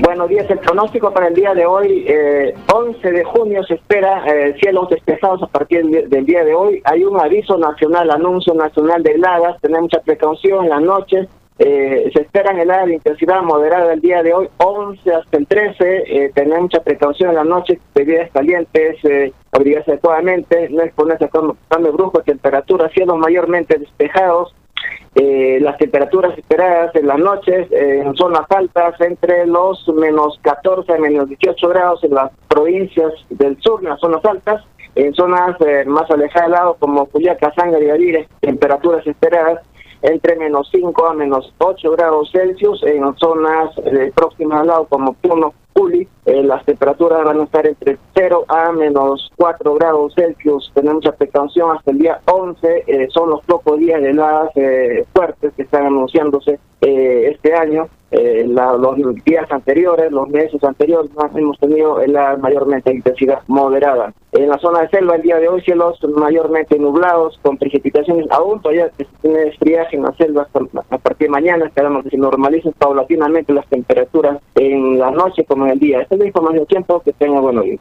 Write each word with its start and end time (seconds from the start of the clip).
Buenos 0.00 0.28
días, 0.28 0.50
el 0.50 0.58
pronóstico 0.58 1.12
para 1.12 1.28
el 1.28 1.34
día 1.34 1.54
de 1.54 1.66
hoy, 1.66 2.04
eh, 2.08 2.54
11 2.72 3.12
de 3.12 3.24
junio 3.24 3.62
se 3.62 3.74
espera 3.74 4.24
eh, 4.26 4.54
cielos 4.60 4.88
despejados 4.90 5.42
a 5.42 5.46
partir 5.46 5.84
del 6.08 6.26
día 6.26 6.44
de 6.44 6.52
hoy. 6.52 6.82
Hay 6.84 7.04
un 7.04 7.20
aviso 7.20 7.56
nacional, 7.56 8.10
anuncio 8.10 8.54
nacional 8.54 9.02
de 9.02 9.12
heladas, 9.12 9.60
tener 9.60 9.80
mucha 9.80 10.00
precaución 10.00 10.64
en 10.64 10.70
las 10.70 10.82
noches. 10.82 11.28
Eh, 11.58 12.10
se 12.12 12.22
esperan 12.22 12.58
heladas 12.58 12.86
de 12.86 12.94
intensidad 12.94 13.42
moderada 13.42 13.92
el 13.92 14.00
día 14.00 14.24
de 14.24 14.34
hoy, 14.34 14.48
11 14.56 15.14
hasta 15.14 15.36
el 15.36 15.46
13. 15.46 16.02
Eh, 16.06 16.32
tener 16.34 16.60
mucha 16.60 16.80
precaución 16.82 17.30
en 17.30 17.36
la 17.36 17.44
noche, 17.44 17.78
bebidas 17.94 18.30
calientes, 18.32 18.96
eh, 19.04 19.32
abrigarse 19.52 19.92
adecuadamente, 19.92 20.68
no 20.70 20.82
exponerse 20.82 21.26
a 21.26 21.30
cambio 21.68 21.92
brusco 21.92 22.18
de 22.18 22.24
temperatura, 22.24 22.88
cielos 22.88 23.18
mayormente 23.18 23.78
despejados. 23.78 24.54
Eh, 25.16 25.60
las 25.60 25.78
temperaturas 25.78 26.36
esperadas 26.36 26.92
en 26.96 27.06
las 27.06 27.18
noches 27.18 27.70
eh, 27.70 28.02
en 28.04 28.16
zonas 28.16 28.50
altas 28.50 29.00
entre 29.00 29.46
los 29.46 29.86
menos 29.94 30.40
14 30.42 30.92
a 30.92 30.98
menos 30.98 31.28
18 31.28 31.68
grados 31.68 32.02
en 32.02 32.14
las 32.14 32.32
provincias 32.48 33.12
del 33.30 33.56
sur, 33.60 33.78
en 33.80 33.90
las 33.90 34.00
zonas 34.00 34.24
altas, 34.24 34.64
en 34.96 35.14
zonas 35.14 35.56
eh, 35.60 35.84
más 35.86 36.10
alejadas 36.10 36.48
del 36.48 36.52
lado 36.52 36.76
como 36.80 37.06
Culiacán, 37.06 37.54
Sangre 37.54 37.86
y 37.86 37.90
Arire, 37.90 38.28
temperaturas 38.40 39.06
esperadas 39.06 39.60
entre 40.02 40.34
menos 40.34 40.68
5 40.72 41.06
a 41.06 41.14
menos 41.14 41.54
8 41.58 41.92
grados 41.92 42.30
Celsius, 42.32 42.82
en 42.82 43.16
zonas 43.16 43.70
próximas 44.16 44.62
al 44.62 44.66
lado 44.66 44.86
como 44.86 45.14
Puno, 45.14 45.54
Juli, 45.74 46.08
eh, 46.26 46.42
las 46.42 46.64
temperaturas 46.64 47.22
van 47.22 47.40
a 47.40 47.44
estar 47.44 47.66
entre 47.66 47.98
0 48.14 48.44
a 48.48 48.72
menos 48.72 49.30
4 49.36 49.74
grados 49.74 50.14
Celsius. 50.14 50.70
Tenemos 50.74 50.96
mucha 50.96 51.12
precaución 51.12 51.76
hasta 51.76 51.90
el 51.90 51.98
día 51.98 52.20
11. 52.24 52.84
Eh, 52.86 53.08
son 53.12 53.30
los 53.30 53.44
pocos 53.44 53.78
días 53.78 54.00
de 54.00 54.10
heladas 54.10 54.50
eh, 54.54 55.04
fuertes 55.12 55.52
que 55.54 55.62
están 55.62 55.86
anunciándose 55.86 56.58
este 56.80 57.54
año. 57.54 57.88
los 58.10 59.24
días 59.24 59.50
anteriores, 59.50 60.12
los 60.12 60.28
meses 60.28 60.62
anteriores, 60.62 61.10
hemos 61.34 61.58
tenido 61.58 62.00
heladas 62.00 62.38
mayormente 62.40 62.92
intensidad 62.92 63.40
moderada. 63.46 64.12
En 64.32 64.48
la 64.48 64.58
zona 64.58 64.80
de 64.80 64.88
selva, 64.88 65.14
el 65.14 65.22
día 65.22 65.38
de 65.38 65.48
hoy, 65.48 65.62
cielos 65.62 65.98
mayormente 66.16 66.78
nublados, 66.78 67.38
con 67.40 67.56
precipitaciones 67.56 68.26
aún 68.30 68.60
todavía 68.60 68.90
tiene 69.22 69.52
friaje 69.52 69.96
en 69.96 70.02
la 70.02 70.12
selva 70.16 70.46
a 70.90 70.98
partir 70.98 71.28
de 71.28 71.30
mañana. 71.30 71.66
Esperamos 71.66 72.04
que 72.04 72.10
se 72.10 72.18
normalicen 72.18 72.72
paulatinamente 72.72 73.52
las 73.52 73.66
temperaturas 73.68 74.38
en 74.56 74.98
la 74.98 75.10
noche 75.10 75.44
como 75.44 75.66
en 75.66 75.72
el 75.72 75.78
día. 75.78 76.00
Esta 76.14 76.14
es 76.14 76.18
la 76.20 76.26
información 76.26 76.66
tiempo. 76.66 77.00
Que 77.00 77.12
tenga 77.12 77.40
buenos 77.40 77.64
días. 77.64 77.80